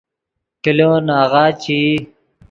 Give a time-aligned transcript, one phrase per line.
[0.63, 1.93] کلو ناغہ چے ای